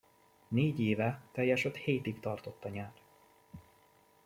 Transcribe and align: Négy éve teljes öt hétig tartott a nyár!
Négy 0.47 0.79
éve 0.79 1.21
teljes 1.31 1.65
öt 1.65 1.75
hétig 1.75 2.19
tartott 2.19 2.65
a 2.65 2.69
nyár! 2.69 2.93